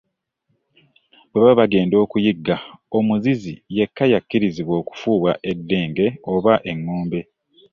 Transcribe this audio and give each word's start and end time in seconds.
Bwe 1.31 1.39
baba 1.43 1.59
bagenda 1.59 1.95
okuyigga, 2.05 2.55
omuzizi 2.97 3.53
yekka 3.75 4.03
y’akkirizibwa 4.11 4.75
okufuuwa 4.81 5.31
eddenge 5.51 6.07
oba 6.33 6.53
eŋŋombe. 6.71 7.19